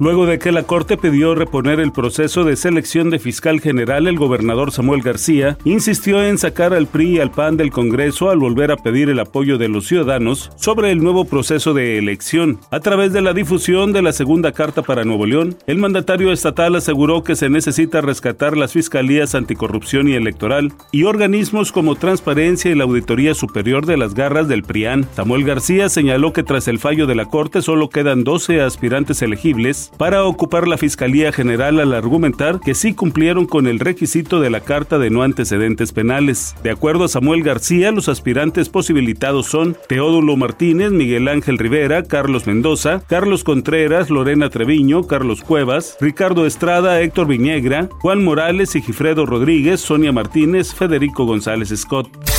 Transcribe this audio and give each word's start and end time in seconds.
Luego 0.00 0.24
de 0.24 0.38
que 0.38 0.50
la 0.50 0.62
Corte 0.62 0.96
pidió 0.96 1.34
reponer 1.34 1.78
el 1.78 1.92
proceso 1.92 2.42
de 2.42 2.56
selección 2.56 3.10
de 3.10 3.18
fiscal 3.18 3.60
general, 3.60 4.06
el 4.06 4.16
gobernador 4.16 4.72
Samuel 4.72 5.02
García 5.02 5.58
insistió 5.64 6.24
en 6.24 6.38
sacar 6.38 6.72
al 6.72 6.86
PRI 6.86 7.16
y 7.16 7.18
al 7.20 7.30
PAN 7.30 7.58
del 7.58 7.70
Congreso 7.70 8.30
al 8.30 8.38
volver 8.38 8.72
a 8.72 8.78
pedir 8.78 9.10
el 9.10 9.20
apoyo 9.20 9.58
de 9.58 9.68
los 9.68 9.86
ciudadanos 9.86 10.52
sobre 10.56 10.90
el 10.90 11.02
nuevo 11.02 11.26
proceso 11.26 11.74
de 11.74 11.98
elección. 11.98 12.60
A 12.70 12.80
través 12.80 13.12
de 13.12 13.20
la 13.20 13.34
difusión 13.34 13.92
de 13.92 14.00
la 14.00 14.14
segunda 14.14 14.52
carta 14.52 14.80
para 14.80 15.04
Nuevo 15.04 15.26
León, 15.26 15.58
el 15.66 15.76
mandatario 15.76 16.32
estatal 16.32 16.76
aseguró 16.76 17.22
que 17.22 17.36
se 17.36 17.50
necesita 17.50 18.00
rescatar 18.00 18.56
las 18.56 18.72
fiscalías 18.72 19.34
anticorrupción 19.34 20.08
y 20.08 20.14
electoral 20.14 20.72
y 20.92 21.04
organismos 21.04 21.72
como 21.72 21.96
Transparencia 21.96 22.70
y 22.70 22.74
la 22.74 22.84
Auditoría 22.84 23.34
Superior 23.34 23.84
de 23.84 23.98
las 23.98 24.14
garras 24.14 24.48
del 24.48 24.62
PRIAN. 24.62 25.06
Samuel 25.14 25.44
García 25.44 25.90
señaló 25.90 26.32
que 26.32 26.42
tras 26.42 26.68
el 26.68 26.78
fallo 26.78 27.06
de 27.06 27.16
la 27.16 27.26
Corte 27.26 27.60
solo 27.60 27.90
quedan 27.90 28.24
12 28.24 28.62
aspirantes 28.62 29.20
elegibles 29.20 29.89
para 29.96 30.24
ocupar 30.24 30.66
la 30.66 30.78
Fiscalía 30.78 31.32
General 31.32 31.78
al 31.80 31.92
argumentar 31.92 32.60
que 32.60 32.74
sí 32.74 32.94
cumplieron 32.94 33.46
con 33.46 33.66
el 33.66 33.78
requisito 33.78 34.40
de 34.40 34.50
la 34.50 34.60
Carta 34.60 34.98
de 34.98 35.10
no 35.10 35.22
antecedentes 35.22 35.92
penales. 35.92 36.54
De 36.62 36.70
acuerdo 36.70 37.04
a 37.04 37.08
Samuel 37.08 37.42
García, 37.42 37.92
los 37.92 38.08
aspirantes 38.08 38.68
posibilitados 38.68 39.46
son 39.46 39.76
Teodulo 39.88 40.36
Martínez, 40.36 40.92
Miguel 40.92 41.28
Ángel 41.28 41.58
Rivera, 41.58 42.04
Carlos 42.04 42.46
Mendoza, 42.46 43.02
Carlos 43.08 43.44
Contreras, 43.44 44.10
Lorena 44.10 44.50
Treviño, 44.50 45.06
Carlos 45.06 45.42
Cuevas, 45.42 45.96
Ricardo 46.00 46.46
Estrada, 46.46 47.00
Héctor 47.00 47.26
Viñegra, 47.26 47.88
Juan 48.00 48.24
Morales, 48.24 48.70
Sigifredo 48.70 49.26
Rodríguez, 49.26 49.80
Sonia 49.80 50.12
Martínez, 50.12 50.74
Federico 50.74 51.24
González 51.24 51.72
Scott. 51.76 52.29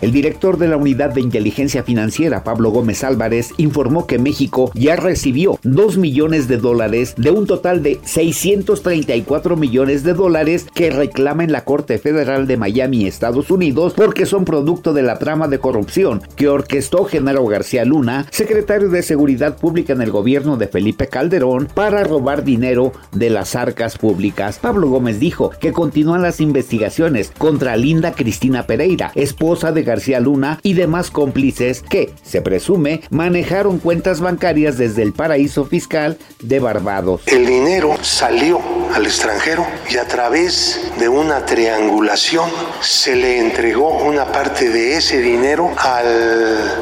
El 0.00 0.12
director 0.12 0.56
de 0.56 0.66
la 0.66 0.78
Unidad 0.78 1.10
de 1.10 1.20
Inteligencia 1.20 1.82
Financiera, 1.82 2.42
Pablo 2.42 2.70
Gómez 2.70 3.04
Álvarez, 3.04 3.52
informó 3.58 4.06
que 4.06 4.18
México 4.18 4.70
ya 4.74 4.96
recibió 4.96 5.58
2 5.62 5.98
millones 5.98 6.48
de 6.48 6.56
dólares 6.56 7.14
de 7.18 7.30
un 7.30 7.46
total 7.46 7.82
de 7.82 8.00
634 8.02 9.56
millones 9.56 10.02
de 10.02 10.14
dólares 10.14 10.66
que 10.72 10.90
reclama 10.90 11.44
en 11.44 11.52
la 11.52 11.64
Corte 11.64 11.98
Federal 11.98 12.46
de 12.46 12.56
Miami, 12.56 13.06
Estados 13.06 13.50
Unidos, 13.50 13.92
porque 13.94 14.24
son 14.24 14.46
producto 14.46 14.94
de 14.94 15.02
la 15.02 15.18
trama 15.18 15.48
de 15.48 15.58
corrupción 15.58 16.22
que 16.34 16.48
orquestó 16.48 17.04
Genaro 17.04 17.44
García 17.44 17.84
Luna, 17.84 18.26
secretario 18.30 18.88
de 18.88 19.02
Seguridad 19.02 19.58
Pública 19.58 19.92
en 19.92 20.00
el 20.00 20.10
gobierno 20.10 20.56
de 20.56 20.68
Felipe 20.68 21.08
Calderón, 21.08 21.68
para 21.74 22.04
robar 22.04 22.42
dinero 22.42 22.92
de 23.12 23.28
las 23.28 23.54
arcas 23.54 23.98
públicas. 23.98 24.58
Pablo 24.58 24.88
Gómez 24.88 25.20
dijo 25.20 25.50
que 25.60 25.72
continúan 25.72 26.22
las 26.22 26.40
investigaciones 26.40 27.32
contra 27.36 27.76
Linda 27.76 28.12
Cristina 28.12 28.66
Pereira, 28.66 29.12
esposa 29.14 29.72
de 29.72 29.89
García 29.90 30.20
Luna 30.20 30.60
y 30.62 30.74
demás 30.74 31.10
cómplices 31.10 31.82
que, 31.82 32.14
se 32.22 32.42
presume, 32.42 33.02
manejaron 33.10 33.78
cuentas 33.78 34.20
bancarias 34.20 34.78
desde 34.78 35.02
el 35.02 35.12
paraíso 35.12 35.64
fiscal 35.64 36.16
de 36.40 36.60
Barbados. 36.60 37.22
El 37.26 37.44
dinero 37.44 37.96
salió 38.00 38.60
al 38.94 39.04
extranjero 39.04 39.66
y 39.90 39.96
a 39.96 40.06
través 40.06 40.80
de 40.98 41.08
una 41.08 41.44
triangulación 41.44 42.48
se 42.80 43.16
le 43.16 43.40
entregó 43.40 44.04
una 44.04 44.30
parte 44.30 44.68
de 44.68 44.96
ese 44.96 45.20
dinero 45.20 45.72
a 45.76 46.02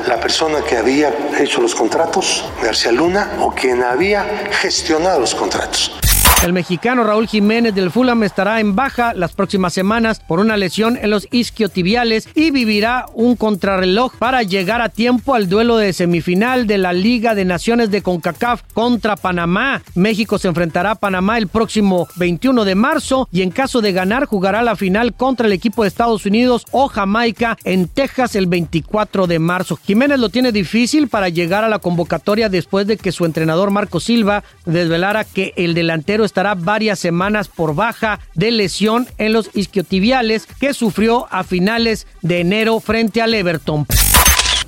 la 0.06 0.20
persona 0.20 0.58
que 0.68 0.76
había 0.76 1.10
hecho 1.38 1.62
los 1.62 1.74
contratos, 1.74 2.44
García 2.62 2.92
Luna, 2.92 3.38
o 3.40 3.54
quien 3.54 3.82
había 3.82 4.48
gestionado 4.50 5.20
los 5.20 5.34
contratos. 5.34 5.98
El 6.44 6.52
mexicano 6.52 7.02
Raúl 7.02 7.26
Jiménez 7.26 7.74
del 7.74 7.90
Fulham 7.90 8.22
estará 8.22 8.60
en 8.60 8.76
baja 8.76 9.12
las 9.12 9.32
próximas 9.32 9.72
semanas 9.72 10.20
por 10.20 10.38
una 10.38 10.56
lesión 10.56 10.96
en 10.96 11.10
los 11.10 11.26
isquiotibiales 11.32 12.28
y 12.32 12.52
vivirá 12.52 13.06
un 13.12 13.34
contrarreloj 13.34 14.14
para 14.18 14.44
llegar 14.44 14.80
a 14.80 14.88
tiempo 14.88 15.34
al 15.34 15.48
duelo 15.48 15.76
de 15.76 15.92
semifinal 15.92 16.68
de 16.68 16.78
la 16.78 16.92
Liga 16.92 17.34
de 17.34 17.44
Naciones 17.44 17.90
de 17.90 18.02
CONCACAF 18.02 18.62
contra 18.72 19.16
Panamá. 19.16 19.82
México 19.96 20.38
se 20.38 20.46
enfrentará 20.46 20.92
a 20.92 20.94
Panamá 20.94 21.38
el 21.38 21.48
próximo 21.48 22.06
21 22.16 22.64
de 22.64 22.76
marzo 22.76 23.28
y 23.32 23.42
en 23.42 23.50
caso 23.50 23.80
de 23.80 23.92
ganar 23.92 24.26
jugará 24.26 24.62
la 24.62 24.76
final 24.76 25.14
contra 25.14 25.48
el 25.48 25.52
equipo 25.52 25.82
de 25.82 25.88
Estados 25.88 26.24
Unidos 26.24 26.66
o 26.70 26.86
Jamaica 26.86 27.58
en 27.64 27.88
Texas 27.88 28.36
el 28.36 28.46
24 28.46 29.26
de 29.26 29.40
marzo. 29.40 29.76
Jiménez 29.84 30.20
lo 30.20 30.28
tiene 30.28 30.52
difícil 30.52 31.08
para 31.08 31.30
llegar 31.30 31.64
a 31.64 31.68
la 31.68 31.80
convocatoria 31.80 32.48
después 32.48 32.86
de 32.86 32.96
que 32.96 33.10
su 33.10 33.24
entrenador 33.24 33.72
Marco 33.72 33.98
Silva 33.98 34.44
desvelara 34.66 35.24
que 35.24 35.52
el 35.56 35.74
delantero 35.74 36.27
estará 36.28 36.54
varias 36.54 36.98
semanas 37.00 37.48
por 37.48 37.74
baja 37.74 38.20
de 38.34 38.52
lesión 38.52 39.08
en 39.18 39.32
los 39.32 39.50
isquiotibiales 39.54 40.46
que 40.60 40.74
sufrió 40.74 41.26
a 41.30 41.42
finales 41.42 42.06
de 42.22 42.40
enero 42.40 42.78
frente 42.78 43.20
al 43.20 43.34
Everton. 43.34 43.86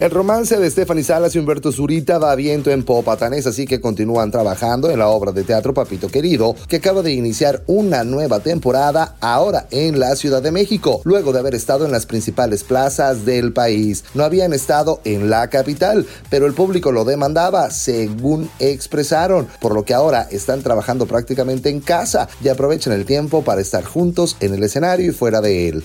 El 0.00 0.10
romance 0.10 0.56
de 0.56 0.70
Stephanie 0.70 1.04
Salas 1.04 1.34
y 1.34 1.38
Humberto 1.38 1.70
Zurita 1.70 2.16
va 2.16 2.34
viento 2.34 2.70
en 2.70 2.84
Popatanés, 2.84 3.46
así 3.46 3.66
que 3.66 3.82
continúan 3.82 4.30
trabajando 4.30 4.90
en 4.90 4.98
la 4.98 5.08
obra 5.08 5.30
de 5.30 5.44
teatro 5.44 5.74
Papito 5.74 6.08
Querido, 6.08 6.56
que 6.68 6.76
acaba 6.76 7.02
de 7.02 7.12
iniciar 7.12 7.62
una 7.66 8.02
nueva 8.02 8.40
temporada 8.40 9.16
ahora 9.20 9.66
en 9.70 10.00
la 10.00 10.16
Ciudad 10.16 10.40
de 10.40 10.52
México, 10.52 11.02
luego 11.04 11.34
de 11.34 11.40
haber 11.40 11.54
estado 11.54 11.84
en 11.84 11.92
las 11.92 12.06
principales 12.06 12.64
plazas 12.64 13.26
del 13.26 13.52
país. 13.52 14.04
No 14.14 14.24
habían 14.24 14.54
estado 14.54 15.02
en 15.04 15.28
la 15.28 15.50
capital, 15.50 16.06
pero 16.30 16.46
el 16.46 16.54
público 16.54 16.92
lo 16.92 17.04
demandaba, 17.04 17.68
según 17.70 18.48
expresaron, 18.58 19.48
por 19.60 19.74
lo 19.74 19.84
que 19.84 19.92
ahora 19.92 20.26
están 20.30 20.62
trabajando 20.62 21.04
prácticamente 21.04 21.68
en 21.68 21.80
casa 21.80 22.26
y 22.42 22.48
aprovechan 22.48 22.94
el 22.94 23.04
tiempo 23.04 23.44
para 23.44 23.60
estar 23.60 23.84
juntos 23.84 24.38
en 24.40 24.54
el 24.54 24.62
escenario 24.62 25.10
y 25.10 25.14
fuera 25.14 25.42
de 25.42 25.68
él. 25.68 25.84